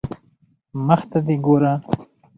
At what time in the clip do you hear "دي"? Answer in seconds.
1.25-1.35